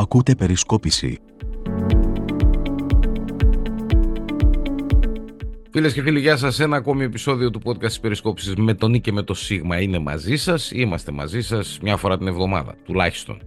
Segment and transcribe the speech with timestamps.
[0.00, 1.18] Ακούτε περισκόπηση.
[5.70, 6.60] Φίλες και φίλοι, γεια σας.
[6.60, 9.98] Ένα ακόμη επεισόδιο του podcast της Περισκόπησης με τον Νίκη και με το Σίγμα είναι
[9.98, 10.70] μαζί σας.
[10.70, 13.42] Είμαστε μαζί σας μια φορά την εβδομάδα, τουλάχιστον.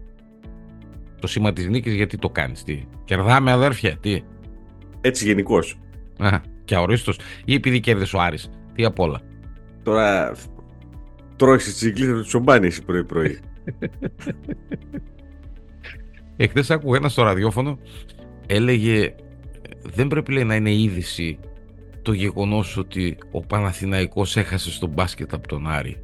[1.19, 4.21] Το σήμα της νίκης, γιατί το κάνεις, τι; Κερδάμε, αδέρφια, τι;
[5.01, 5.79] Έτσι γενικώς.
[6.17, 7.13] Α, και αορίστο.
[7.45, 8.49] Ή επειδή κέρδισε ο Άρης.
[8.75, 9.21] Τι απ' όλα.
[9.83, 10.35] Τώρα
[11.35, 13.39] τρώει τη τσιγκλίδα του τσομπάνι πρωί-πρωί.
[16.43, 17.79] Εχθές άκουγα ένας στο ραδιόφωνο,
[18.47, 19.13] έλεγε
[19.83, 21.39] δεν πρέπει λέει, να είναι είδηση
[22.01, 25.97] το γεγονός ότι ο Παναθηναϊκός έχασε στο μπάσκετ από τον Άρη.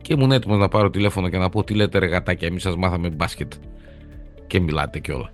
[0.00, 2.76] Και ήμουν έτοιμος να πάρω τηλέφωνο και να πω τι λέτε ρε γατάκια, εμείς σας
[2.76, 3.52] μάθαμε μπάσκετ.
[4.46, 5.32] Και μιλάτε κιόλα.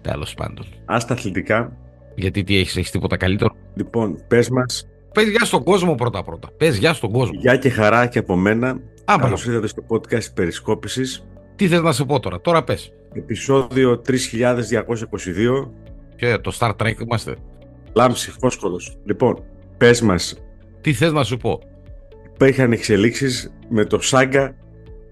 [0.00, 0.66] Τέλος πάντων.
[0.84, 1.76] Άστα αθλητικά.
[2.14, 4.88] Γιατί τι έχεις, έχεις τίποτα καλύτερο; Λοιπόν, πες μας.
[5.12, 6.48] Πες γεια στον κόσμο πρώτα πρώτα.
[6.56, 7.38] Πες γεια στον κόσμο.
[7.40, 8.68] Γεια και χαρά και από μένα.
[9.04, 11.26] Α, Καλώς ήρθατε στο podcast Περισκόπησης.
[11.56, 12.92] Τι θες να σε πω τώρα, τώρα πες.
[13.14, 15.70] Επισόδιο 3222.
[16.16, 17.36] Και το Star Trek είμαστε.
[17.92, 18.96] Λάμψη, φόσκολος.
[19.04, 19.44] Λοιπόν,
[19.76, 20.44] πες μας.
[20.80, 21.60] Τι θες να σου πω;
[22.34, 24.56] Υπήρχαν εξελίξεις με το Σάγκα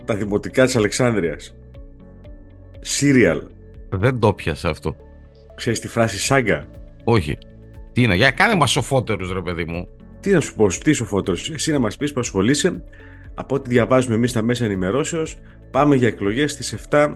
[0.05, 1.57] τα δημοτικά της Αλεξάνδρειας.
[3.01, 3.41] Serial.
[3.89, 4.97] Δεν το πιάσα αυτό.
[5.55, 6.67] Ξέρεις τη φράση Σάγκα;
[7.05, 7.39] Όχι.
[7.93, 9.89] Τι είναι, για κάνε μας σοφότερους ρε παιδί μου.
[10.21, 11.51] Τι να σου πω, τι σοφότερος.
[11.51, 12.85] Εσύ να μας πεις που ασχολείσαι.
[13.35, 15.37] Από ό,τι διαβάζουμε εμείς στα μέσα ενημερώσεως,
[15.71, 17.15] πάμε για εκλογές στις 7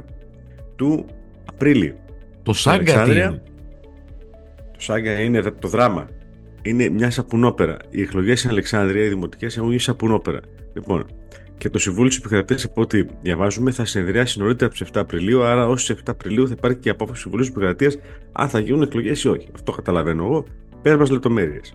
[0.77, 1.07] του
[1.45, 1.95] Απρίλη.
[2.43, 3.43] Το Σάγκα τι είναι;
[4.73, 6.09] Το Σάγκα είναι το δράμα.
[6.63, 7.77] Είναι μια σαπουνόπερα.
[7.91, 10.41] Οι εκλογές στην Αλεξάνδρεια, οι δημοτικές, έχουν γίνει σαπουνόπερα.
[10.75, 11.07] Λοιπόν,
[11.59, 15.43] και το Συμβούλιο της Επικρατείας, από ό,τι διαβάζουμε, θα συνεδριάσει νωρίτερα από τις 7 Απριλίου.
[15.43, 17.99] Άρα, ως 7 Απριλίου θα υπάρχει και η απόφαση του Συμβουλίου της Επικρατείας
[18.33, 19.49] αν θα γίνουν εκλογές ή όχι.
[19.55, 20.45] Αυτό καταλαβαίνω εγώ.
[20.83, 21.75] Πέρα μας λεπτομέρειες.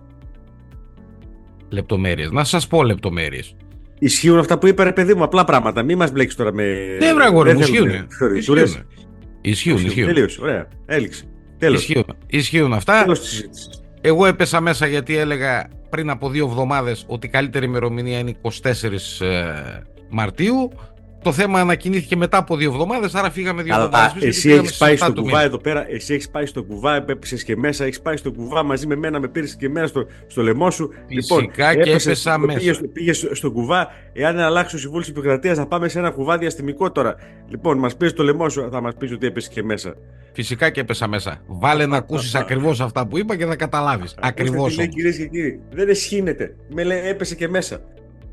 [1.70, 2.32] Λεπτομέρειες.
[2.32, 3.56] Να σας πω λεπτομέρειες.
[4.04, 5.84] Ισχύουν αυτά που είπα, ρε παιδί μου, απλά πράγματα.
[5.84, 6.64] Μην μας μπλέξει τώρα με.
[7.00, 7.90] Ναι, βρε αγόρι μου, ισχύουν.
[8.36, 8.86] Ισχύουν.
[9.42, 10.08] Ισχύουν, ισχύουν.
[10.08, 10.42] Τελείωσε.
[10.42, 10.68] Ωραία.
[10.86, 11.24] Έληξε.
[11.58, 11.80] Τέλος.
[11.80, 13.02] Ισχύουν, ισχύουν αυτά.
[13.02, 13.84] Τέλος της συζήτησης.
[14.02, 18.50] Εγώ έπεσα μέσα γιατί έλεγα πριν από δύο εβδομάδες ότι η καλύτερη ημερομηνία είναι 24
[19.20, 19.44] ε,
[20.10, 20.72] Μαρτίου.
[21.24, 24.12] Το θέμα ανακοινήθηκε μετά από δύο εβδομάδες, άρα φύγαμε δύο εβδομάδες.
[24.12, 27.56] Αλλά εσύ έχεις πάει στο κουβά εδώ πέρα, εσύ έχεις πάει στο κουβά, έπεσε και
[27.56, 30.72] μέσα, έχεις πάει στο κουβά μαζί με μένα, με πήρες και μένα στο, στο λαιμό
[30.72, 30.90] σου.
[31.08, 32.60] Φυσικά λοιπόν, και έπεσα μέσα.
[32.60, 36.38] Πήγε, πήγες στο κουβά, εάν αλλάξεις ο συμβούλιο τη επικρατείας, θα πάμε σε ένα κουβά
[36.38, 37.16] διαστημικό τώρα.
[37.50, 39.96] Λοιπόν, μας πεις το λαιμό σου, θα μας πεις ότι έπεσε και μέσα.
[40.34, 41.42] Φυσικά και έπεσα μέσα.
[41.48, 44.16] Βάλε να ακούσεις ακριβώς αυτά που είπα και θα καταλάβεις.
[44.22, 44.76] Ακριβώς.
[44.76, 46.56] Κυρίες και κύριοι, δεν εσχύνεται.
[46.70, 47.82] Με λέει έπεσε και μέσα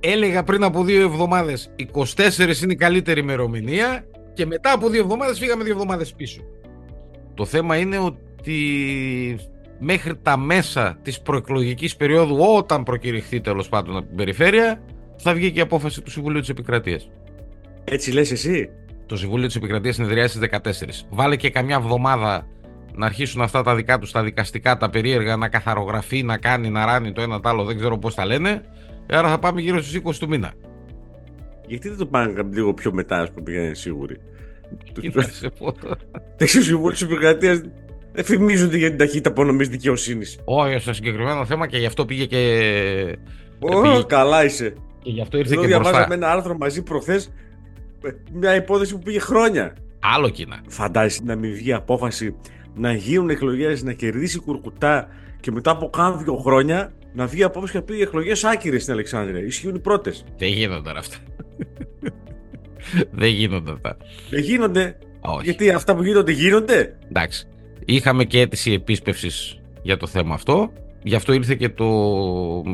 [0.00, 5.38] έλεγα πριν από δύο εβδομάδες 24 είναι η καλύτερη ημερομηνία και μετά από δύο εβδομάδες
[5.38, 6.40] φύγαμε δύο εβδομάδες πίσω.
[7.34, 8.56] Το θέμα είναι ότι
[9.78, 14.82] μέχρι τα μέσα της προεκλογικής περίοδου όταν προκηρυχθεί τέλος πάντων από την περιφέρεια
[15.16, 17.10] θα βγει και η απόφαση του Συμβουλίου της Επικρατείας.
[17.84, 18.70] Έτσι λες εσύ;
[19.06, 21.06] Το Συμβούλιο της Επικρατείας συνεδριάζει στις 14.
[21.10, 22.46] Βάλε και καμιά εβδομάδα
[22.94, 26.84] να αρχίσουν αυτά τα δικά τους τα δικαστικά, τα περίεργα, να καθαρογραφεί, να κάνει, να
[26.84, 28.62] ράνει το ένα το άλλο, δεν ξέρω πώς τα λένε
[29.10, 30.52] Άρα θα πάμε γύρω στους 20 του μήνα.
[31.66, 34.16] Γιατί δεν το πάνε λίγο πιο μετά, ας πούμε, για σίγουροι;
[35.00, 35.96] Τι να σε πω τώρα.
[36.36, 37.60] Τέτοιου συμβούλου της επικρατείας
[38.12, 40.38] δεν φημίζονται για την ταχύτητα απονομής δικαιοσύνης.
[40.44, 43.18] Όχι, στο συγκεκριμένο θέμα και γι' αυτό πήγε και.
[43.58, 44.02] Ω, πήγε...
[44.06, 44.74] καλά είσαι.
[45.02, 46.14] Και γι' αυτό ήρθε Εδώ και διαβάζαμε μπροστά.
[46.14, 47.32] ένα άρθρο μαζί προχθές.
[48.32, 49.76] Μια υπόθεση που πήγε χρόνια.
[50.00, 50.60] Άλλο κοινά.
[50.68, 52.34] Φαντάζεσαι να μην βγει απόφαση
[52.74, 55.08] να γίνουν εκλογές, να κερδίσει κουρκουτά
[55.40, 58.94] και μετά από κάνα δύο χρόνια να βγει απόψε και να πει εκλογές άκυρες στην
[58.94, 59.40] Αλεξάνδρεια.
[59.40, 60.24] Ισχύουν οι πρώτες.
[60.38, 61.16] Δεν γίνονται αυτά.
[63.10, 63.96] Δεν γίνονται αυτά.
[64.30, 64.98] Δεν γίνονται.
[65.20, 65.44] Όχι.
[65.44, 67.46] Γιατί αυτά που γίνονται γίνονται; Εντάξει.
[67.84, 70.72] Είχαμε και αίτηση επίσπευσης για το θέμα αυτό.
[71.02, 71.86] Γι' αυτό ήρθε και το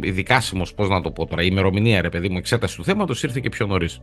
[0.02, 3.22] η δικάσιμος, πώς να το πω τώρα, η ημερομηνία ρε παιδί μου, εξέταση του θέματος
[3.22, 4.00] ήρθε και πιο νωρίς.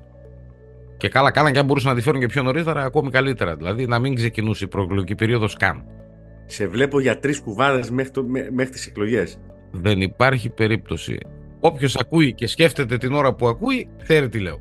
[0.98, 3.56] Και καλά κάναν και αν μπορούσαν να τη φέρουν και πιο νωρίτερα, ακόμη καλύτερα.
[3.56, 5.84] Δηλαδή να μην ξεκινούσε η προεκλογική περίοδος καν.
[6.46, 9.40] Σε βλέπω για τρεις κουβάδες μέχρι, το, μέχρι τις εκλογές.
[9.72, 11.18] Δεν υπάρχει περίπτωση.
[11.60, 14.60] Όποιος ακούει και σκέφτεται την ώρα που ακούει, ξέρει τι λέω.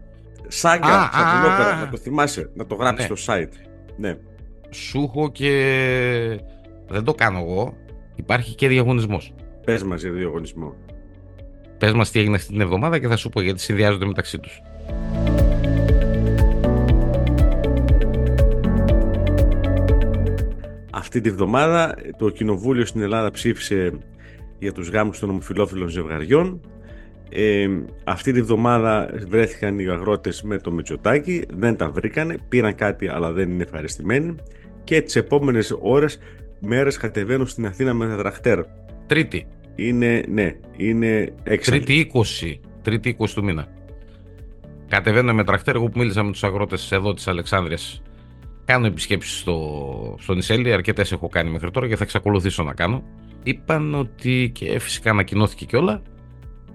[0.48, 3.16] Σάγκα, Α, σαπουνόπερα, α, να το θυμάσαι, να το γράψεις Ναι.
[3.16, 3.52] στο site.
[3.96, 4.16] Ναι.
[4.70, 6.40] Σου έχω και.
[6.88, 7.74] Δεν το κάνω εγώ.
[8.14, 9.34] Υπάρχει και διαγωνισμός.
[9.64, 10.74] Πες μας για το διαγωνισμό.
[11.78, 14.60] Πες μας τι έγινε αυτή την εβδομάδα και θα σου πω γιατί συνδυάζονται μεταξύ τους.
[20.92, 23.92] Αυτή τη βδομάδα το Κοινοβούλιο στην Ελλάδα ψήφισε
[24.60, 26.60] για τους γάμους των ομοφυλόφιλων ζευγαριών.
[27.30, 27.68] Ε,
[28.04, 33.32] αυτή τη βδομάδα βρέθηκαν οι αγρότες με το Μητσοτάκι, δεν τα βρήκανε, πήραν κάτι αλλά
[33.32, 34.34] δεν είναι ευχαριστημένοι
[34.84, 36.18] και τις επόμενες ώρες,
[36.60, 38.60] μέρες κατεβαίνουν στην Αθήνα με τα τραχτέρ.
[39.06, 39.46] Τρίτη.
[39.74, 41.80] Είναι, ναι, είναι έξαλλοι.
[41.80, 42.58] Τρίτη 20.
[42.82, 43.66] Τρίτη 20 του μήνα.
[44.88, 45.74] Κατεβαίνω με τρακτέρ.
[45.74, 47.78] Εγώ που μίλησα με τους αγρότες εδώ της Αλεξάνδρεια
[48.64, 53.02] κάνω επισκέψεις στο, στο Νησέλη, αρκετές έχω κάνει μέχρι τώρα και θα εξακολουθήσω να κάνω.
[53.42, 56.02] Είπαν ότι, και φυσικά ανακοινώθηκε και όλα,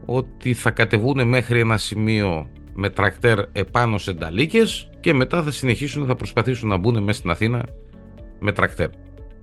[0.06, 6.06] ότι θα κατεβούν μέχρι ένα σημείο με τρακτέρ επάνω σε νταλίκες και μετά θα συνεχίσουν,
[6.06, 7.66] θα προσπαθήσουν να μπουν μέσα στην Αθήνα
[8.40, 8.90] με τρακτέρ.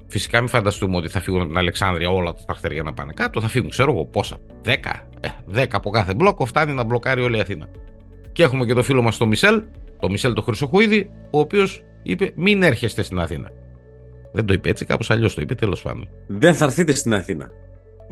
[0.06, 3.12] Φυσικά μην φανταστούμε ότι θα φύγουν από την Αλεξάνδρεια όλα τα τρακτέρ για να πάνε
[3.12, 3.40] κάτω.
[3.40, 4.36] Θα φύγουν, ξέρω εγώ πόσα.
[4.64, 4.70] 10.
[5.20, 7.68] Ε, 10 από κάθε μπλόκο φτάνει να μπλοκάρει όλη η Αθήνα.
[8.32, 9.62] Και έχουμε και το φίλο μας τον Μισελ,
[10.00, 13.50] το Μισελ το Χρυσοχοίδη, ο οποίος είπε μην έρχεστε στην Αθήνα.
[14.32, 16.08] Δεν το είπε έτσι, κάπως αλλιώς το είπε, τέλος πάντων.
[16.26, 17.50] Δεν θα έρθετε στην Αθήνα.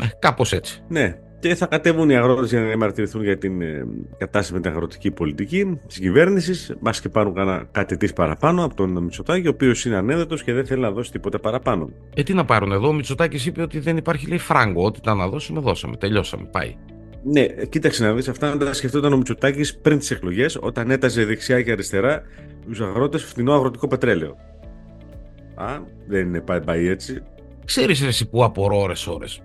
[0.02, 0.82] Ε, κάπως έτσι.
[0.88, 1.18] Ναι.
[1.40, 3.86] Και θα κατέβουν οι αγρότες για να διαμαρτυρηθούν για την ε,
[4.18, 6.74] κατάσταση με την αγροτική πολιτική της κυβέρνησης.
[6.80, 10.52] Μπα και πάρουν κάνα, κάτι τη παραπάνω από τον Μητσοτάκη, ο οποίος είναι ανέδετος και
[10.52, 11.90] δεν θέλει να δώσει τίποτα παραπάνω.
[12.14, 14.84] Ε, τι να πάρουν εδώ, ο Μητσοτάκης είπε ότι δεν υπάρχει λέει φράγκο.
[14.84, 15.96] Ό,τι ήταν να δώσουμε, δώσαμε.
[15.96, 16.48] Τελειώσαμε.
[16.50, 16.76] Πάει.
[17.22, 21.24] Ναι, κοίταξε να δεις αυτά να τα σκεφτόταν ο Μητσοτάκης πριν τις εκλογές, όταν έταζε
[21.24, 22.22] δεξιά και αριστερά
[22.68, 24.36] τους αγρότες φθηνό αγροτικό πετρέλαιο.
[25.60, 27.22] Α, δεν είναι πάει, πάει έτσι.
[27.64, 29.40] Ξέρεις εσύ που απορώ ώρες ώρες.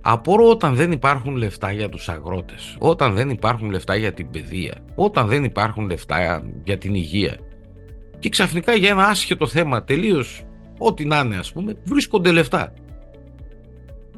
[0.00, 4.74] Απορώ όταν δεν υπάρχουν λεφτά για τους αγρότες, όταν δεν υπάρχουν λεφτά για την παιδεία,
[4.94, 7.36] όταν δεν υπάρχουν λεφτά για την υγεία.
[8.18, 10.44] Και ξαφνικά για ένα άσχετο θέμα τελείως
[10.78, 12.72] ό,τι να είναι ας πούμε, βρίσκονται λεφτά.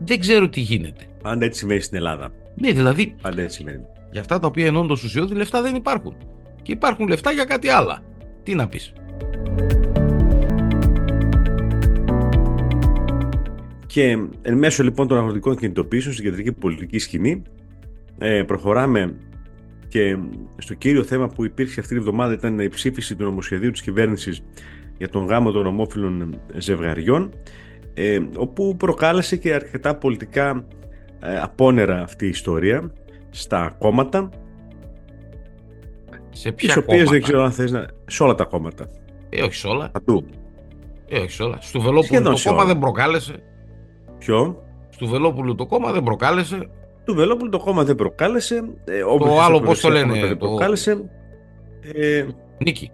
[0.04, 1.04] Δεν ξέρω τι γίνεται.
[1.22, 2.30] Αν έτσι σημαίνει στην Ελλάδα.
[2.54, 3.14] Ναι, δηλαδή.
[3.22, 3.82] Αν έτσι σημαίνει.
[4.10, 6.16] Για αυτά τα οποία ενώνουν το ουσιώδη λεφτά δεν υπάρχουν.
[6.62, 7.98] Και υπάρχουν λεφτά για κάτι άλλο.
[8.42, 8.92] Τι να πεις.
[13.88, 17.42] Και εν μέσω λοιπόν των αγροτικών κινητοποιήσεων στην κεντρική πολιτική σκηνή
[18.18, 19.16] ε, προχωράμε
[19.88, 20.18] και
[20.58, 24.42] στο κύριο θέμα που υπήρξε αυτή τη βδομάδα ήταν η ψήφιση του νομοσχεδίου της κυβέρνησης
[24.98, 27.32] για τον γάμο των ομόφυλων ζευγαριών
[27.94, 30.64] ε, όπου προκάλεσε και αρκετά πολιτικά
[31.20, 32.92] ε, απόνερα αυτή η ιστορία
[33.30, 34.28] στα κόμματα.
[36.30, 37.86] Σε ποια τις οποίες δεν ξέρω αν θες να...
[38.06, 38.90] σε όλα τα κόμματα.
[39.28, 39.90] Ε, όχι σε όλα.
[39.90, 40.24] Παντού.
[41.08, 41.58] ε, όχι σε όλα.
[41.60, 43.42] Στο Βελόπουλο το κόμμα δεν προκάλεσε
[44.18, 44.62] Ποιο;
[44.98, 46.68] Του Βελόπουλου το κόμμα δεν προκάλεσε.
[47.04, 48.62] Του Βελόπουλου το κόμμα δεν προκάλεσε.
[48.84, 50.26] Ε, το άλλο πώς το λένε.
[50.26, 51.10] Δεν προκάλεσε.
[51.94, 52.26] Ε,
[52.58, 52.90] Νίκη.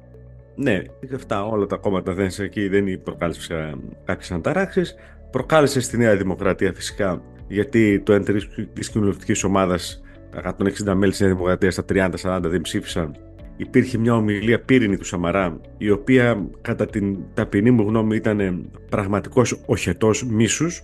[0.57, 0.83] Ναι,
[1.15, 3.75] αυτά όλα τα κόμματα δεν, εκεί δεν προκάλεσε
[4.05, 4.95] κάποιες ανταράξεις.
[5.31, 8.41] Προκάλεσε στη Νέα Δημοκρατία φυσικά γιατί το 1
[8.73, 13.17] της κοινοβουλευτικής ομάδας, τα 160 μέλη της Νέας Δημοκρατίας, στα 30-40 δεν ψήφισαν.
[13.57, 19.63] Υπήρχε μια ομιλία πύρινη του Σαμαρά, η οποία κατά την ταπεινή μου γνώμη ήταν πραγματικός
[19.67, 20.83] οχετός μίσους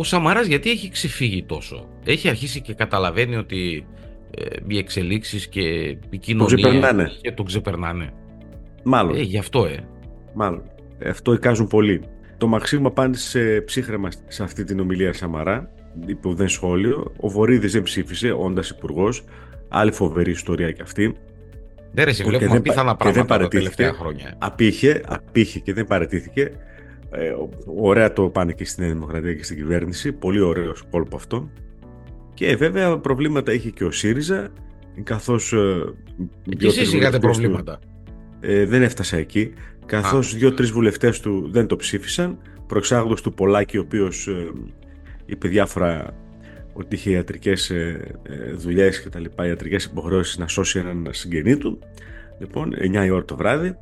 [0.00, 3.86] ο Σαμαράς γιατί έχει ξεφύγει τόσο; Έχει αρχίσει και καταλαβαίνει ότι
[4.30, 5.60] ε, οι εξελίξεις και
[6.10, 8.12] η κοινωνία και τον ξεπερνάνε.
[8.82, 9.16] Μάλλον.
[9.16, 9.88] Ε, γι' αυτό, ε.
[10.34, 10.62] Μάλλον.
[11.08, 12.02] Αυτό εικάζουν πολύ.
[12.38, 15.70] Το Μαξίμου απάντησε ψύχρεμα σε αυτή την ομιλία Σαμαρά,
[16.06, 17.12] είπε δεν σχόλιο.
[17.20, 19.24] Ο Βορύδης δεν ψήφισε, όντας υπουργός.
[19.68, 21.16] Άλλη φοβερή ιστορία κι αυτή.
[21.92, 24.34] Ναι, ρε, βλέπουμε απίθανα πράγματα τα τελευταία χρόνια.
[24.38, 26.52] Απήχε, απήχε και δεν παρετήθηκε.
[27.10, 27.34] Ε,
[27.66, 30.12] ωραία το πάνε και στην Δημοκρατία και στην κυβέρνηση.
[30.12, 31.50] Πολύ ωραίος κόλπο αυτό.
[32.34, 34.48] Και βέβαια προβλήματα είχε και ο ΣΥΡΙΖΑ,
[35.02, 35.52] καθώς...
[35.52, 35.94] Ε,
[36.58, 37.78] και εσείς είχατε προβλήματα.
[38.40, 39.52] Ε, δεν έφτασα εκεί,
[39.86, 44.52] καθώς δύο-τρεις βουλευτές του δεν το ψήφισαν, προεξάγοντος του Πολάκη, ο οποίος ε,
[45.26, 46.14] είπε διάφορα
[46.72, 51.56] ότι είχε ιατρικές ε, ε δουλειές και τα λοιπά, ιατρικές υποχρεώσεις να σώσει έναν συγγενή
[51.56, 51.78] του.
[52.38, 53.76] Λοιπόν, 9 η ώρα το βράδυ.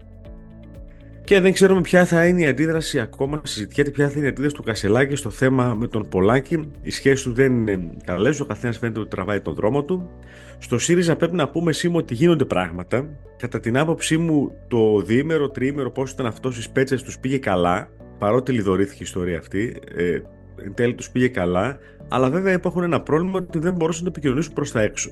[1.27, 3.41] Και δεν ξέρουμε ποια θα είναι η αντίδραση ακόμα.
[3.45, 6.71] Συζητιέται ποια θα είναι η αντίδραση του Κασελάκη στο θέμα με τον Πολάκη.
[6.83, 8.41] Οι σχέσεις του δεν είναι καλές.
[8.41, 10.11] Ο καθένας φαίνεται ότι τραβάει τον δρόμο του.
[10.59, 13.09] Στο ΣΥΡΙΖΑ πρέπει να πούμε σήμερα ότι γίνονται πράγματα.
[13.37, 17.89] Κατά την άποψή μου, το διήμερο, τριήμερο, πώς ήταν αυτό στις πέτσες τους πήγε καλά.
[18.19, 19.77] Παρότι λιδωρήθηκε η ιστορία αυτή.
[19.95, 20.21] Ε,
[20.65, 21.79] εν τέλει τους πήγε καλά.
[22.09, 25.11] Αλλά βέβαια υπάρχουν ένα πρόβλημα ότι δεν μπορούσαν να επικοινωνήσουν προς τα έξω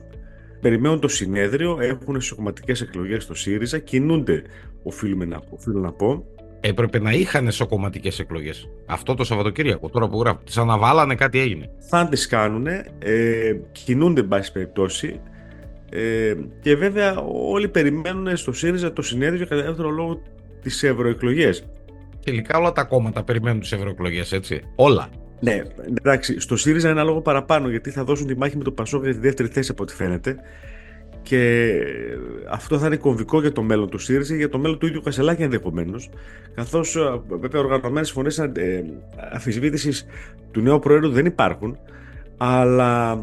[0.64, 4.42] περιμένουν το συνέδριο, έχουν σωματικές εκλογές στο ΣΥΡΙΖΑ, κινούνται,
[4.82, 6.24] οφείλουμε να, οφείλω να πω.
[6.60, 8.68] Έπρεπε να είχαν σοκομματικέ εκλογές.
[8.86, 10.40] Αυτό το Σαββατοκύριακο, τώρα που γράφω.
[10.44, 11.70] Τις αναβάλανε, κάτι έγινε.
[11.88, 12.84] Θα τις κάνουν, ε,
[13.72, 15.20] κινούνται, εν πάση περιπτώσει.
[15.90, 17.16] Ε, και βέβαια,
[17.50, 20.22] όλοι περιμένουν στο ΣΥΡΙΖΑ το συνέδριο κατά δεύτερο λόγο
[20.62, 21.64] τις ευρωεκλογές.
[22.24, 24.60] Τελικά όλα τα κόμματα περιμένουν τις ευρωεκλογές, έτσι.
[24.74, 25.08] Όλα.
[25.40, 25.62] Ναι,
[25.98, 29.12] εντάξει, στο ΣΥΡΙΖΑ ένα λόγο παραπάνω γιατί θα δώσουν τη μάχη με το Πασόκ για
[29.12, 30.36] τη δεύτερη θέση από ό,τι φαίνεται.
[31.22, 31.72] Και
[32.50, 35.42] αυτό θα είναι κομβικό για το μέλλον του ΣΥΡΙΖΑ, για το μέλλον του ίδιου Κασελάκη
[35.42, 36.10] ενδεχομένως.
[36.54, 36.96] Καθώς
[37.40, 38.84] βέβαια οργανωμένες φωνές ε,
[39.32, 40.06] αφισβήτησης
[40.50, 41.78] του νέου Προέδρου δεν υπάρχουν,
[42.36, 43.20] αλλά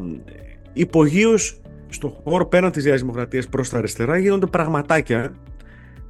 [0.73, 5.33] υπογείως στον χώρο πέραν της Νέας Δημοκρατίας προς τα αριστερά γίνονται πραγματάκια,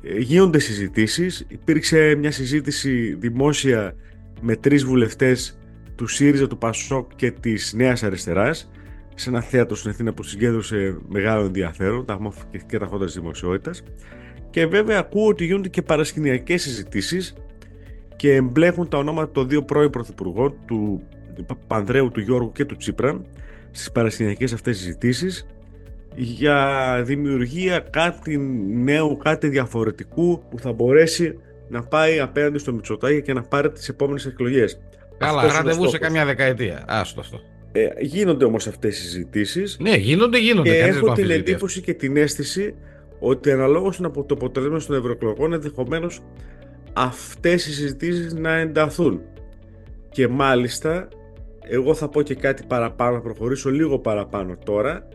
[0.03, 1.46] ε, γίνονται συζητήσεις.
[1.48, 3.96] Υπήρξε μια συζήτηση δημόσια
[4.41, 5.60] με τρεις βουλευτές
[6.01, 8.72] του ΣΥΡΙΖΑ, του ΠΑΣΟΚ και της Νέας Αριστεράς
[9.15, 12.20] σε ένα θέατρο στην Αθήνα που συγκέντρωσε μεγάλο ενδιαφέρον τα
[12.67, 13.84] και τα φώτα της δημοσιότητας.
[14.50, 17.34] Και βέβαια ακούω ότι γίνονται και παρασκηνιακές συζητήσεις
[18.15, 21.01] και εμπλέκουν τα ονόματα των δύο πρώην πρωθυπουργών, του
[21.67, 23.22] Πανδρέου, του Γιώργου και του Τσίπρα,
[23.72, 25.46] στις παρασκηνιακές αυτές συζητήσεις
[26.15, 28.38] για δημιουργία κάτι
[28.74, 31.39] νέου, κάτι διαφορετικού που θα μπορέσει
[31.70, 34.81] να πάει απέναντι στο Μητσοτάκη και να πάρει τις επόμενες εκλογές.
[35.25, 36.83] Καλά, ραντεβού σε καμιά δεκαετία.
[36.87, 37.39] Άστο αυτό.
[37.71, 40.69] Ε, γίνονται όμως αυτές οι συζητήσεις Ναι, γίνονται, γίνονται.
[40.69, 41.51] και Κανείς δεν έχω το την αμφισβητεί αυτό.
[41.51, 42.75] εντύπωση και την αίσθηση
[43.19, 46.19] ότι αναλόγως από το αποτέλεσμα των ευρωεκλογών ενδεχομένως
[46.93, 49.21] αυτές οι συζητήσεις να ενταθούν.
[50.09, 51.07] Και μάλιστα,
[51.67, 55.07] εγώ θα πω και κάτι παραπάνω, θα προχωρήσω λίγο παραπάνω τώρα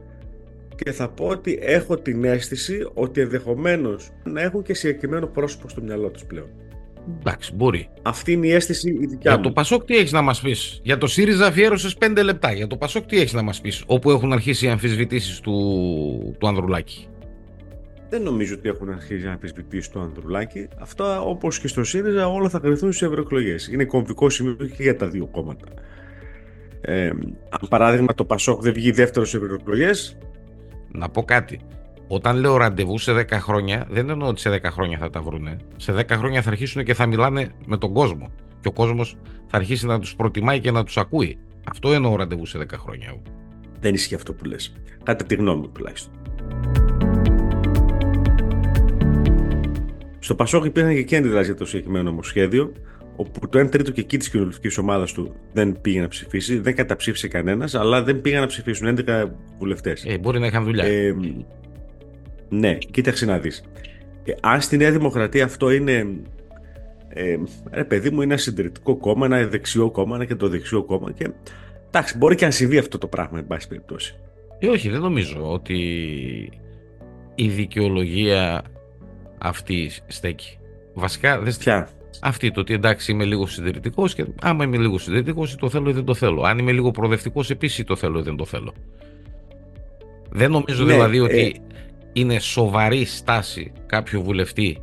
[0.84, 5.82] και θα πω ότι έχω την αίσθηση ότι ενδεχομένως να έχουν και συγκεκριμένο πρόσωπο στο
[5.82, 6.48] μυαλό τους πλέον.
[7.18, 7.88] Εντάξει, μπορεί.
[8.02, 9.42] Αυτή είναι η αίσθηση η δικιά Για μου.
[9.42, 12.52] το Πασόκ τι έχεις να μας πεις; Για το ΣΥΡΙΖΑ αφιέρωσες 5 λεπτά.
[12.52, 16.46] Για το Πασόκ τι έχεις να μας πεις; Όπου έχουν αρχίσει οι αμφισβητήσεις του, του
[16.48, 17.06] Ανδρουλάκη.
[18.08, 20.68] Δεν νομίζω ότι έχουν αρχίσει να αμφισβητήσεις το Ανδρουλάκη.
[20.80, 23.66] Αυτά όπως και στο ΣΥΡΙΖΑ όλα θα κρυθούν στις ευρωεκλογές.
[23.68, 25.66] Είναι κομβικό σημείο και για τα δύο κόμματα.
[26.80, 27.06] Ε,
[27.48, 30.18] αν παράδειγμα το Πασόκ δεν βγει δεύτερο στις ευρωεκλογές,
[30.92, 31.60] Να πω κάτι.
[32.08, 35.56] Όταν λέω ραντεβού σε 10 χρόνια, δεν εννοώ ότι σε 10 χρόνια θα τα βρούνε.
[35.76, 38.30] Σε 10 χρόνια θα αρχίσουν και θα μιλάνε με τον κόσμο.
[38.60, 41.38] Και ο κόσμος θα αρχίσει να τους προτιμάει και να τους ακούει.
[41.68, 43.06] Αυτό εννοώ ραντεβού σε 10 χρόνια.
[43.08, 43.22] εγώ.
[43.80, 44.72] δεν ισχύει αυτό που λες.
[45.02, 46.12] Κατά τη γνώμη μου τουλάχιστον.
[50.18, 52.72] Στο Πασόκ υπήρχαν και εκεί αντιδράσει για το συγκεκριμένο νομοσχέδιο,
[53.16, 56.74] όπου το 1 τρίτο και εκεί της κοινοβουλευτικής ομάδας του δεν πήγε να ψηφίσει, δεν
[56.74, 60.04] καταψήφισε κανένας, αλλά δεν πήγαν να ψηφίσουν 11 βουλευτές.
[60.06, 60.84] Ε, μπορεί να είχαν δουλειά.
[60.84, 61.14] Ε,
[62.48, 63.64] ναι, κοίταξε να δεις.
[64.24, 66.06] Ε, αν στη Νέα Δημοκρατία αυτό είναι
[67.08, 67.36] ε,
[67.70, 71.30] ρε παιδί μου, είναι ένα συντηρητικό κόμμα, ένα δεξιό κόμμα, ένα κεντροδεξιό κόμμα και
[71.86, 74.14] εντάξει, μπορεί και να συμβεί αυτό το πράγμα, εν πάση περιπτώσει.
[74.58, 75.78] Ε, όχι, δεν νομίζω ότι
[77.34, 78.62] η δικαιολογία
[79.38, 80.58] αυτή στέκει.
[80.94, 81.64] Βασικά δεν στέκει.
[81.64, 81.88] Ποια;
[82.20, 85.90] Αυτή το ότι εντάξει είμαι λίγο συντηρητικός και άμα είμαι λίγο συντηρητικός ή το θέλω
[85.90, 86.42] ή δεν το θέλω.
[86.42, 88.72] Αν είμαι λίγο προοδευτικός επίσης το θέλω ή δεν το θέλω.
[90.30, 91.60] Δεν νομίζω Ναι, δηλαδή ε, ότι
[92.16, 94.78] είναι σοβαρή στάση κάποιου βουλευτή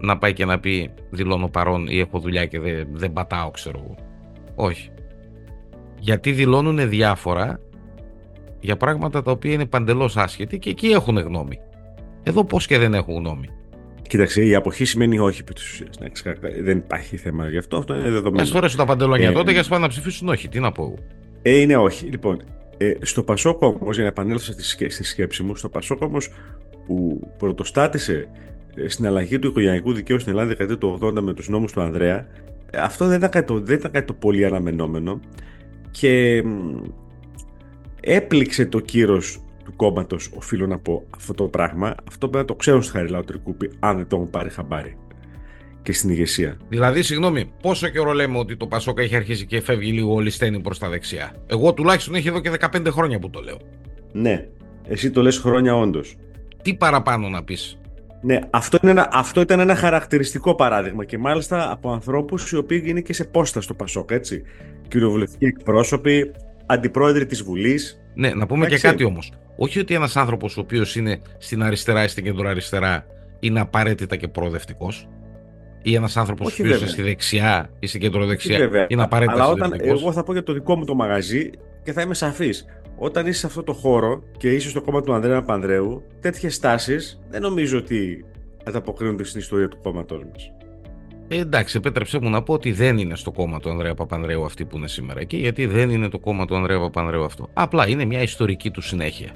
[0.00, 3.78] να πάει και να πει δηλώνω παρόν ή έχω δουλειά και δεν, δεν πατάω, ξέρω
[3.84, 3.94] εγώ.
[4.54, 4.90] Όχι.
[5.98, 7.60] Γιατί δηλώνουν διάφορα
[8.60, 11.58] για πράγματα τα οποία είναι παντελώς άσχετοι και εκεί έχουν γνώμη.
[12.22, 13.48] Εδώ πώς και δεν έχουν γνώμη.
[14.08, 15.90] Κοίταξε, η αποχή σημαίνει όχι επί της ουσίας.
[16.62, 18.46] Δεν υπάρχει θέμα γι' αυτό, αυτό είναι Α δεδομένο.
[18.46, 20.48] φορέσουν τα παντελόνια Ε, τότε και α πάνε να ψηφίσουν όχι.
[20.48, 20.94] Τι να πω εγώ.
[21.42, 22.06] Ε, είναι όχι.
[22.06, 22.42] Λοιπόν,
[22.76, 26.16] ε, στο Πασόκ όμω, για να επανέλθω στη, σκέ- στη σκέψη μου, στο Πασόκ όμω
[26.88, 28.28] που πρωτοστάτησε
[28.74, 31.80] ε, στην αλλαγή του οικογενειακού δικαίου στην Ελλάδα δεκαετία του 80 με τους νόμους του
[31.80, 32.26] Ανδρέα,
[32.70, 35.20] ε, αυτό δεν ήταν, κάτι το, δεν ήταν κάτι το πολύ αναμενόμενο
[35.90, 36.76] και μ,
[38.00, 41.94] έπληξε το κύρος του κόμματος, οφείλω να πω αυτό το πράγμα.
[42.08, 44.96] Αυτό πρέπει να το ξέρουν στη Χαριλάου Τρικούπη, αν δεν το έχουν πάρει χαμπάρι
[45.82, 46.56] και στην ηγεσία.
[46.68, 50.60] Δηλαδή, συγγνώμη, πόσο καιρό λέμε ότι το Πασόκα έχει αρχίσει και φεύγει λίγο όλη στένη
[50.60, 53.58] προς τα δεξιά; Εγώ τουλάχιστον έχει εδώ και 15 χρόνια που το λέω.
[54.12, 54.48] Ναι,
[54.88, 56.16] εσύ το λες χρόνια όντως.
[56.68, 57.78] Τι παραπάνω να πεις.
[58.20, 62.82] Ναι, αυτό, είναι ένα, αυτό ήταν ένα χαρακτηριστικό παράδειγμα και μάλιστα από ανθρώπους οι οποίοι
[62.84, 64.42] είναι και σε πόστα στο Πασόκ, έτσι.
[64.88, 66.30] Κοινοβουλευτικοί εκπρόσωποι,
[66.66, 68.02] αντιπρόεδροι της Βουλής.
[68.14, 68.82] Ναι, να πούμε Εντάξει.
[68.82, 69.32] και κάτι όμως.
[69.56, 73.04] Όχι ότι ένας άνθρωπος ο οποίος είναι στην αριστερά ή στην κεντροαριστερά
[73.40, 75.08] είναι απαραίτητα και προοδευτικός.
[75.82, 76.94] Ή ένας άνθρωπος ο Όχι, οποίο είναι βέβαια.
[76.94, 78.86] στη δεξιά ή στην Όχι, κεντροδεξιά βέβαια.
[78.88, 80.00] είναι απαραίτητα Αλλά όταν, συντηρητικός.
[80.02, 81.50] εγώ θα πω για το δικό μου το μαγαζί
[81.82, 82.64] και θα είμαι σαφής.
[82.98, 87.20] Όταν είσαι σε αυτό το χώρο και είσαι στο κόμμα του Ανδρέα Πανδρέου, τέτοιες στάσεις
[87.30, 88.24] δεν νομίζω ότι
[88.64, 90.52] ανταποκρίνονται στην ιστορία του κόμματός μας.
[91.28, 94.64] Ε, εντάξει, επέτρεψέ μου να πω ότι δεν είναι στο κόμμα του Ανδρέα Παπανδρέου αυτοί
[94.64, 97.48] που είναι σήμερα εκεί, γιατί δεν είναι το κόμμα του Ανδρέα Παπανδρέου αυτό.
[97.52, 99.30] Απλά είναι μια ιστορική του συνέχεια.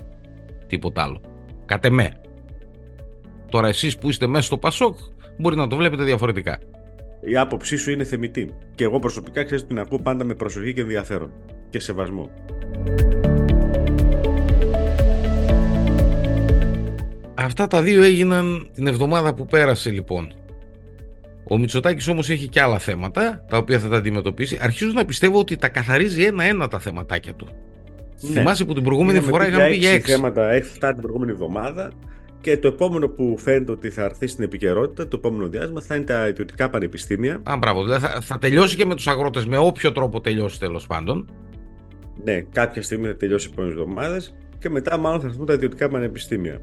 [0.67, 1.21] Τίποτα άλλο.
[1.67, 2.21] Κατ' εμέ.
[3.49, 4.97] Τώρα εσείς που είστε μέσα στο Πασόκ,
[5.39, 6.59] μπορεί να το βλέπετε διαφορετικά.
[7.21, 8.55] Η άποψή σου είναι θεμητή.
[8.75, 11.33] Και εγώ προσωπικά ξέρεις την ακούω πάντα με προσοχή και ενδιαφέρον.
[11.71, 12.31] Και σεβασμό.
[17.45, 20.33] Αυτά τα δύο έγιναν την εβδομάδα που πέρασε λοιπόν.
[21.49, 24.59] Ο Μητσοτάκης όμως έχει και άλλα θέματα, τα οποία θα τα αντιμετωπίσει.
[24.61, 27.49] Αρχίζω να πιστεύω ότι τα καθαρίζει ένα-ένα τα θεματάκια του.
[28.17, 30.13] Θυμάσαι που την προηγούμενη Είχαμε φορά πει είχαμε πει για έξι έξι.
[30.13, 31.93] θέματα, έχει φτάσει την προηγούμενη εβδομάδα
[32.41, 36.05] και το επόμενο που φαίνεται ότι θα έρθει στην επικαιρότητα, το επόμενο διάστημα, θα είναι
[36.05, 37.41] τα ιδιωτικά πανεπιστήμια.
[37.43, 37.83] Α, μπράβο.
[37.85, 41.31] Δηλαδή θα, θα τελειώσει και με τους αγρότες με όποιο τρόπο τελειώσει τέλος πάντων.
[42.25, 45.89] Ναι, κάποια στιγμή θα τελειώσει οι επόμενες εβδομάδες και μετά, μάλλον, θα έρθουν τα ιδιωτικά
[45.89, 46.61] πανεπιστήμια.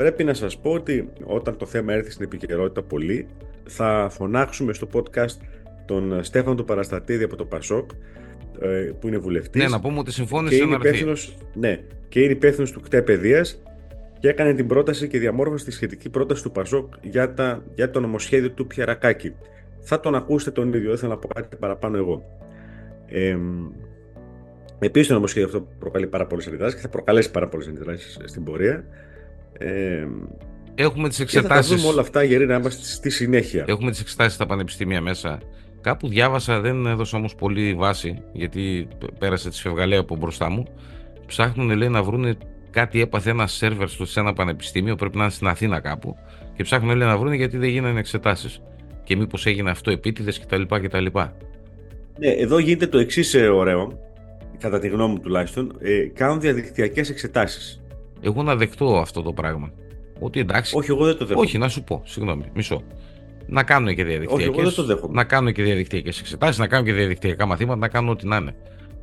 [0.00, 3.26] Πρέπει να σας πω ότι όταν το θέμα έρθει στην επικαιρότητα πολύ,
[3.64, 5.36] θα φωνάξουμε στο podcast
[5.86, 7.90] τον Στέφανο του Παραστατήδη από το Πασόκ,
[8.60, 9.62] ε, που είναι βουλευτής.
[9.62, 11.02] Ναι, να πούμε ότι και συμφώνησε είναι να έρθει.
[11.02, 13.62] υπεύθυνο ναι, και είναι υπεύθυνος του ΚΤΕ Παιδείας
[14.18, 18.00] και έκανε την πρόταση και διαμόρφωσε τη σχετική πρόταση του Πασόκ για, τα, για το
[18.00, 19.34] νομοσχέδιο του Πιερακάκη.
[19.80, 22.24] Θα τον ακούσετε τον ίδιο, δεν θέλω να πω κάτι παραπάνω εγώ.
[23.06, 23.36] Ε,
[24.78, 28.44] Επίσης, το νομοσχέδιο αυτό προκαλεί πάρα πολλές αντιδράσεις και θα προκαλέσει πάρα πολλές αντιδράσεις στην
[28.44, 28.84] πορεία.
[29.58, 30.06] Ε,
[30.74, 31.68] Έχουμε τις εξετάσει.
[31.68, 33.64] Θα τα δούμε όλα αυτά για να είμαστε στη συνέχεια.
[33.68, 35.38] Έχουμε τις εξετάσεις στα πανεπιστήμια μέσα.
[35.80, 38.88] Κάπου διάβασα, δεν έδωσα όμως πολύ βάση, γιατί
[39.18, 40.64] πέρασε τη φευγαλέα από μπροστά μου.
[41.26, 42.36] Ψάχνουν, λέει, να βρουν
[42.70, 46.16] κάτι έπαθε ένα σερβερ σε ένα πανεπιστήμιο, πρέπει να είναι στην Αθήνα κάπου.
[46.56, 48.62] Και ψάχνουν, λέει, να βρουν γιατί δεν γίνανε εξετάσεις.
[49.04, 50.62] Και μήπως έγινε αυτό επίτηδες κτλ.
[50.62, 51.06] κτλ.
[52.18, 53.98] Ναι, εδώ γίνεται το εξής ε, ωραίο,
[54.58, 55.76] κατά τη γνώμη μου τουλάχιστον.
[55.80, 57.79] Ε, κάνουν διαδικτυακές εξετάσεις.
[58.20, 59.72] Εγώ να δεχτώ αυτό το πράγμα.
[60.20, 60.76] Ότι εντάξει.
[60.76, 61.46] Όχι, εγώ δεν το δέχομαι.
[61.46, 62.82] Όχι, να σου πω, συγγνώμη, μισό.
[63.46, 64.62] Να κάνουν και διαδικτυακέ.
[65.10, 68.54] Να κάνουν και διαδικτυακές εξετάσεις, να κάνουν και διαδικτυακά μαθήματα, να κάνουν ό,τι να είναι.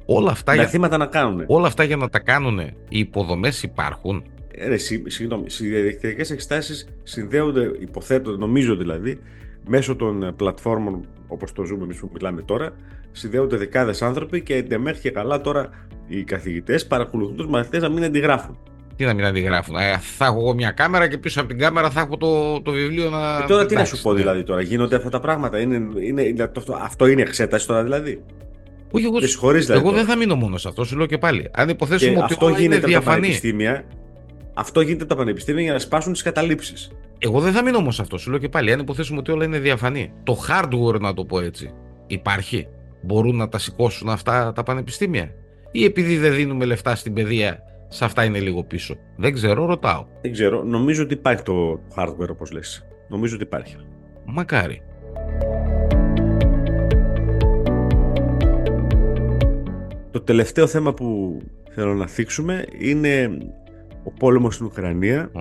[0.05, 0.97] Όλα αυτά, για...
[0.97, 1.43] να κάνουν.
[1.47, 4.23] όλα αυτά για να τα κάνουν οι υποδομές υπάρχουν.
[4.51, 9.19] Ε, ρε, συγγνώμη, οι διαδικτυακές εξετάσεις συνδέονται, υποθέτω, νομίζω δηλαδή,
[9.67, 12.73] μέσω των πλατφόρμων όπως το ζούμε εμείς που μιλάμε τώρα,
[13.11, 15.69] συνδέονται δεκάδες άνθρωποι και μέχρι και καλά τώρα
[16.07, 18.57] οι καθηγητές παρακολουθούν τους μαθητές να μην αντιγράφουν.
[18.97, 19.75] Τι να μην αντιγράφουν.
[19.75, 22.71] Ε, θα έχω εγώ μια κάμερα και πίσω από την κάμερα θα έχω το, το
[22.71, 23.37] βιβλίο να.
[23.43, 25.59] Ε, τώρα τι να σου πω δηλαδή τώρα, γίνονται αυτά τα πράγματα.
[25.59, 26.51] Είναι, είναι,
[26.81, 28.23] αυτό είναι εξέταση τώρα δηλαδή.
[28.91, 31.49] Όχι, εγώ, δηλαδή, εγώ δεν θα μείνω μόνο σε αυτό, σου λέω και πάλι.
[31.53, 33.39] Αν υποθέσουμε ότι αυτό όλα γίνεται είναι διαφανή.
[34.53, 36.91] Αυτό γίνεται από τα πανεπιστήμια για να σπάσουν τις καταλήψεις.
[37.17, 38.71] Εγώ δεν θα μείνω όμω σε αυτό, σου λέω και πάλι.
[38.71, 40.11] Αν υποθέσουμε ότι όλα είναι διαφανή.
[40.23, 41.73] Το hardware, να το πω έτσι,
[42.07, 42.67] υπάρχει.
[43.01, 45.33] Μπορούν να τα σηκώσουν αυτά τα πανεπιστήμια.
[45.71, 48.95] Ή επειδή δεν δίνουμε λεφτά στην παιδεία, σε αυτά είναι λίγο πίσω.
[49.15, 50.05] Δεν ξέρω, ρωτάω.
[50.21, 50.63] Δεν ξέρω.
[50.63, 52.87] Νομίζω ότι υπάρχει το hardware, όπως λες.
[53.07, 53.75] Νομίζω ότι υπάρχει.
[54.25, 54.81] Μακάρι.
[60.11, 61.39] Το τελευταίο θέμα που
[61.69, 63.37] θέλω να θίξουμε είναι
[64.03, 65.31] ο πόλεμος στην Ουκρανία.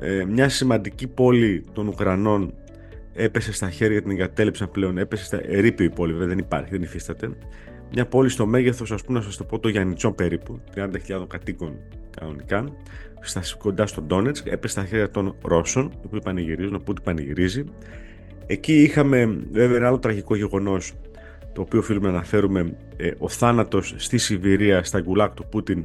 [0.00, 2.54] Ε, μια σημαντική πόλη των Ουκρανών
[3.14, 7.30] έπεσε στα χέρια, την εγκατέλειψαν πλέον, έπεσε στα ερείπια η πόλη, δεν υπάρχει, δεν υφίσταται.
[7.92, 11.76] Μια πόλη στο μέγεθος, ας πούμε, να σας το πω, το Γιαννιτσά περίπου, 30.000 κατοίκων
[12.18, 12.64] κανονικά,
[13.20, 17.64] στα, κοντά στο Ντόνετσκ, έπεσε στα χέρια των Ρώσων, οι οποίοι πανηγυρίζουν, ο Πούτιν πανηγυρίζει.
[18.46, 20.92] Εκεί είχαμε βέβαια ένα άλλο τραγικό γεγονός,
[21.52, 25.84] το οποίο οφείλουμε να αναφέρουμε, ε, ο θάνατος στη Σιβηρία, στα γκουλάγκ του Πούτιν,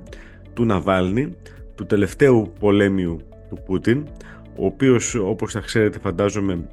[0.54, 1.36] του Ναβάλνι,
[1.76, 4.08] του τελευταίου πολέμιου του Πούτιν,
[4.56, 6.68] ο οποίος, όπως θα ξέρετε φαντάζομαι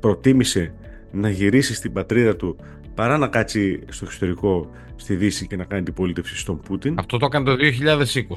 [0.00, 0.74] προτίμησε
[1.12, 2.56] να γυρίσει στην πατρίδα του
[2.94, 6.94] παρά να κάτσει στο εξωτερικό στη Δύση και να κάνει την πολίτευση στον Πούτιν.
[6.98, 7.56] Αυτό το έκανε το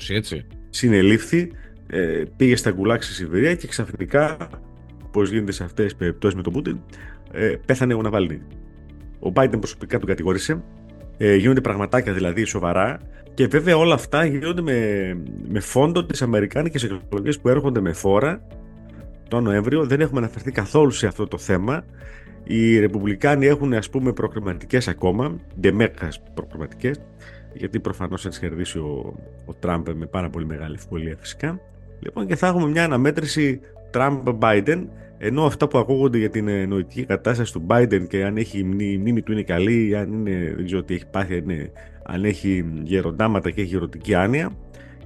[0.09, 0.45] 2020, έτσι.
[0.69, 1.51] Συνελήφθη,
[1.87, 4.49] ε, πήγε στα γκουλάκ στη Σιβηρία και ξαφνικά,
[5.05, 6.79] όπως γίνεται σε αυτές τις περιπτώσεις με τον Πούτιν,
[7.31, 8.41] ε, πέθανε ο Ναβάλνη.
[9.19, 10.63] Ο Biden προσωπικά τον κατηγόρησε.
[11.17, 12.99] Ε, γίνονται πραγματάκια δηλαδή σοβαρά.
[13.33, 15.17] Και βέβαια όλα αυτά γίνονται με,
[15.49, 18.47] με φόντο τις Αμερικάνικες εκλογές που έρχονται με φόρα
[19.27, 19.85] τον Νοέμβριο.
[19.85, 21.85] Δεν έχουμε αναφερθεί καθόλου σε αυτό το θέμα.
[22.43, 27.01] Οι Ρεπουμπλικάνοι έχουν ας πούμε προκριματικές ακόμα, ντεμέκας προκριματικές,
[27.53, 29.13] γιατί προφανώς θα τις κερδίσει ο,
[29.45, 31.59] ο Τραμπ με πάρα πολύ μεγάλη ευκολία φυσικά.
[31.99, 33.59] Λοιπόν και θα έχουμε μια αναμέτρηση
[33.91, 34.85] Τραμπ-Biden,
[35.17, 38.63] ενώ αυτά που ακούγονται για την νοητική κατάσταση του Biden και αν έχει η
[38.97, 41.71] μνήμη του είναι καλή, αν είναι, δεν ξέρω τι έχει πάθει, είναι,
[42.05, 44.51] αν έχει γεροντάματα και έχει ερωτική άνοια,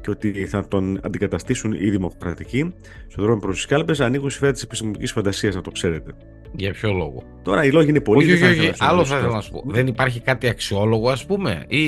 [0.02, 2.74] και ότι θα τον αντικαταστήσουν οι δημοκρατικοί
[3.08, 6.12] στον δρόμο προς τις κάλπες ανοίγουν σφαίρα της επιστημονικής φαντασίας, να το ξέρετε.
[6.52, 8.74] Για ποιο λόγο; Τώρα οι λόγοι είναι πολύ Όχι, όχι, όχι.
[8.80, 9.64] Άλλο θα ήθελα να σου πω.
[9.66, 11.66] Δεν υπάρχει κάτι αξιόλογο, ας πούμε.
[11.68, 11.82] Ή...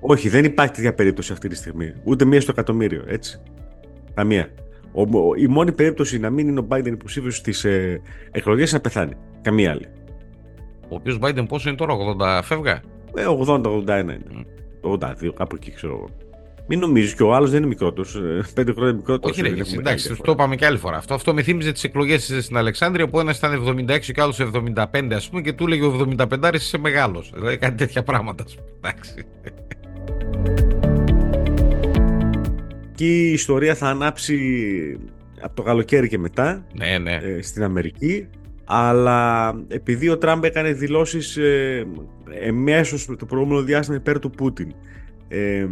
[0.00, 1.92] Όχι, δεν υπάρχει τέτοια περίπτωση αυτή τη στιγμή.
[2.04, 3.04] Ούτε μία στο εκατομμύριο.
[3.06, 3.42] Έτσι.
[4.14, 4.48] Καμία.
[4.92, 5.02] Ο,
[5.36, 9.12] η μόνη περίπτωση να μην είναι ο Biden υποψήφιο στις ε, εκλογές είναι να πεθάνει.
[9.42, 9.86] Καμία άλλη.
[10.88, 11.94] Ο οποίος Biden πόσο είναι τώρα,
[12.40, 12.82] 80 φεύγα;
[13.14, 14.20] Ε, 80-81 είναι.
[14.30, 14.44] Mm.
[14.82, 16.08] 82, κάπου εκεί ξέρω εγώ.
[16.72, 18.14] Μην νομίζεις και ο άλλος δεν είναι μικρότερος.
[18.14, 19.38] Ε, πέντε χρόνια μικρότερος.
[19.38, 20.96] Όχι, ρε, εντάξει, το είπαμε και άλλη φορά.
[20.96, 25.14] Αυτό, αυτό με θύμιζε τις εκλογές στην Αλεξάνδρεια που ένας ήταν 76 και άλλος 75,
[25.14, 27.30] ας πούμε, και του έλεγε ο 75 είσαι μεγάλος.
[27.34, 28.44] Δηλαδή κάτι τέτοια πράγματα.
[28.76, 29.24] Εντάξει.
[32.94, 34.38] Και η ιστορία θα ανάψει
[35.40, 37.14] από το καλοκαίρι και μετά ναι, ναι.
[37.14, 38.28] Ε, στην Αμερική.
[38.64, 41.86] Αλλά επειδή ο Τραμπ έκανε δηλώσεις ε,
[42.40, 44.74] εμέσως το προηγούμενο διάστημα υπέρ του Πούτιν
[45.32, 45.66] ε,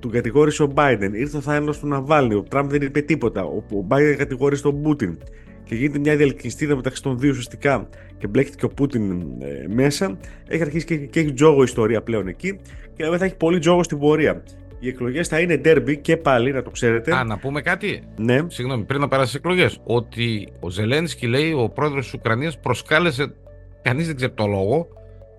[0.00, 1.10] του κατηγόρησε ο Biden.
[1.12, 2.34] Ήρθε ο θάνατος του Ναβάλνη.
[2.34, 3.44] Ο Τραμπ δεν είπε τίποτα.
[3.44, 5.18] Ο, ο Biden κατηγόρησε τον Πούτιν.
[5.64, 7.88] Και γίνεται μια διαλυκιστίδα μεταξύ των δύο ουσιαστικά
[8.18, 10.18] και μπλέκεται και ο Πούτιν ε, μέσα.
[10.48, 12.58] Έχει αρχίσει και, και έχει τζόγο ιστορία πλέον εκεί.
[12.96, 14.42] Και βέβαια θα έχει πολύ τζόγο στην πορεία.
[14.78, 17.14] Οι εκλογές θα είναι derby και πάλι, να το ξέρετε.
[17.14, 18.02] Α, να πούμε κάτι.
[18.16, 18.38] Ναι.
[18.46, 19.80] Συγγνώμη, πριν να περάσει εκλογές.
[19.84, 23.34] Ότι ο Ζελένσκι λέει, ο πρόεδρος της Ουκρανίας προσκάλεσε.
[23.82, 24.88] Κανείς δεν ξέρει το λόγο.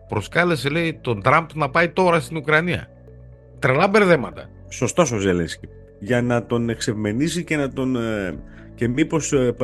[0.07, 2.87] Προσκάλεσε, λέει, τον Τραμπ να πάει τώρα στην Ουκρανία.
[3.59, 4.49] Τρελά μπερδέματα.
[4.69, 5.67] Σωστός ο Ζελένσκι.
[5.99, 8.37] για να τον εξευμενήσει και να τον ε,
[8.75, 9.55] και μήπως ε,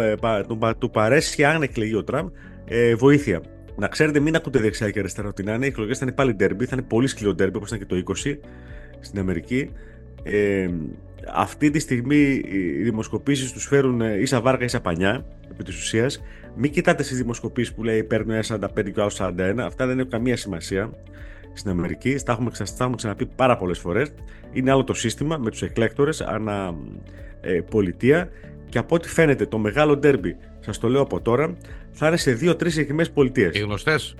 [0.78, 2.28] του παρέσει αν εκλεγεί ο Τραμπ
[2.66, 3.42] ε, βοήθεια.
[3.76, 5.66] Να ξέρετε, μην ακούτε δεξιά και αριστερά ότι να είναι.
[5.66, 8.14] Οι εκλογές θα είναι πάλι ντέρμπι, θα είναι πολύ σκληρό ντέρμπι όπως ήταν και το
[8.26, 8.38] 20
[9.00, 9.72] στην Αμερική.
[10.24, 10.70] Ε,
[11.34, 16.22] αυτή τη στιγμή οι δημοσκοπήσεις τους φέρουν ίσα βάρκα ίσα πανιά επί της ουσίας.
[16.56, 19.64] Μην κοιτάτε στις δημοσκοπήσεις που λέει παίρνουν ένα 45 και άλλος 41.
[19.66, 20.92] Αυτά δεν έχουν καμία σημασία
[21.54, 22.16] στην Αμερική.
[22.26, 24.12] Τα έχουμε, έχουμε ξαναπεί πάρα πολλές φορές.
[24.52, 26.76] Είναι άλλο το σύστημα με τους εκλέκτορες ανά
[27.42, 28.30] ε, πολιτεία.
[28.70, 31.58] Και από ό,τι φαίνεται, το μεγάλο ντέρμπι, σας το λέω από τώρα,
[31.92, 33.56] θα είναι σε δύο-τρεις συγκεκριμένες πολιτείες.
[33.56, 34.16] Οι γνωστές;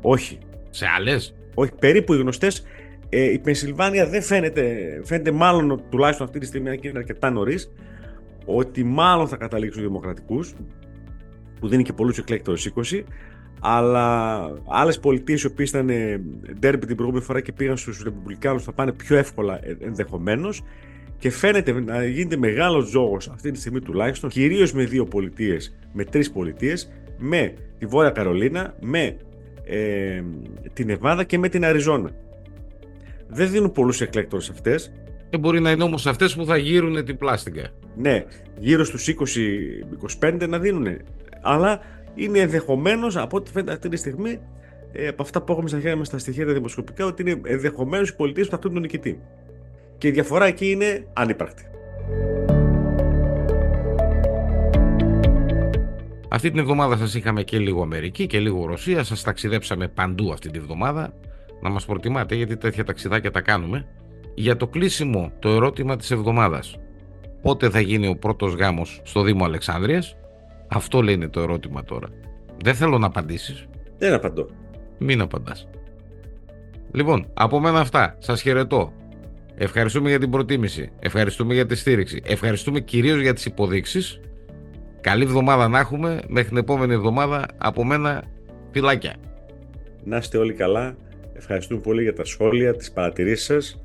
[0.00, 0.38] Όχι.
[0.70, 2.66] Σε άλλες; Όχι, περίπου οι γνωστές.
[3.08, 7.30] Ε, η Πενσιλβάνια δεν φαίνεται, φαίνεται μάλλον τουλάχιστον αυτή τη στιγμή, αν και είναι αρκετά
[7.30, 7.72] νωρίς,
[8.44, 10.54] ότι μάλλον θα καταλήξουν οι Δημοκρατικούς,
[11.60, 13.04] που δίνει και πολλούς εκλέκτορες 20,
[13.60, 15.90] αλλά άλλες πολιτείες οι οποίες ήταν
[16.58, 20.62] ντέρμπι την προηγούμενη φορά και πήγαν στους Ρεπουμπλικάνους θα πάνε πιο εύκολα ε, ενδεχομένως.
[21.18, 26.04] Και φαίνεται να γίνεται μεγάλος ζώο αυτή τη στιγμή τουλάχιστον, κυρίως με δύο πολιτείες, με
[26.04, 29.16] τρεις πολιτείες, με τη Βόρεια Καρολίνα, με
[29.64, 30.22] ε,
[30.72, 32.10] την Εβάδα και με την Αριζόνα.
[33.28, 34.92] Δεν δίνουν πολλούς εκλέκτορες αυτές.
[35.30, 37.68] Και μπορεί να είναι όμως αυτές που θα γύρουν την πλάστικα.
[37.96, 38.24] Ναι,
[38.58, 39.08] γύρω στους
[40.20, 40.86] 20-25 να δίνουν.
[41.40, 41.80] Αλλά
[42.14, 44.40] είναι ενδεχομένως από ό,τι φαίνεται αυτή τη στιγμή
[44.92, 48.08] ε, από αυτά που έχουμε στα χέρια μας στα στοιχεία τα δημοσκοπικά ότι είναι ενδεχομένως
[48.08, 49.20] οι πολιτείες που θα χτυπούν τον νικητή.
[49.98, 51.62] Και η διαφορά εκεί είναι ανύπαρκτη.
[56.30, 59.04] Αυτή την εβδομάδα σας είχαμε και λίγο Αμερική και λίγο Ρωσία.
[59.04, 61.14] Σας ταξιδέψαμε παντού αυτή την εβδομάδα.
[61.60, 63.86] Να μας προτιμάτε γιατί τέτοια ταξιδάκια τα κάνουμε.
[64.34, 66.76] Για το κλείσιμο το ερώτημα της εβδομάδας.
[67.42, 70.16] Πότε θα γίνει ο πρώτος γάμος στο Δήμο Αλεξάνδρειας.
[70.68, 72.08] Αυτό λέει το ερώτημα τώρα.
[72.62, 73.66] Δεν θέλω να απαντήσεις.
[73.98, 74.48] Δεν απαντώ.
[74.98, 75.68] Μην απαντάς.
[76.92, 78.16] Λοιπόν, από μένα αυτά.
[78.18, 78.92] Σας χαιρετώ.
[79.54, 80.90] Ευχαριστούμε για την προτίμηση.
[80.98, 82.22] Ευχαριστούμε για τη στήριξη.
[82.24, 84.20] Ευχαριστούμε κυρίως για τις υποδείξεις.
[85.00, 86.20] Καλή εβδομάδα να έχουμε.
[86.28, 88.24] Μέχρι την επόμενη εβδομάδα από μένα
[88.70, 89.16] φυλάκια.
[90.04, 90.96] Να είστε όλοι καλά.
[91.32, 93.82] Ευχαριστούμε πολύ για τα σχόλια, τις παρατηρήσεις σας.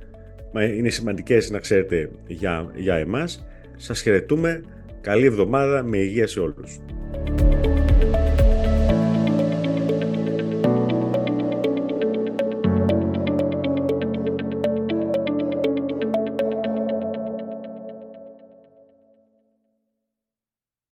[0.78, 3.46] Είναι σημαντικές να ξέρετε για, για εμάς.
[3.78, 4.64] Σας χαιρετούμε.
[5.04, 6.80] Καλή εβδομάδα με υγεία σε όλους.